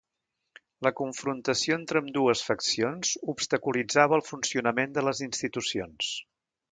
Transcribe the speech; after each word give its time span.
La 0.85 0.91
confrontació 0.99 1.75
entre 1.81 2.01
ambdues 2.05 2.41
faccions 2.47 3.13
obstaculitzava 3.35 4.19
el 4.21 4.27
funcionament 4.31 4.97
de 4.97 5.05
les 5.09 5.23
institucions. 5.31 6.11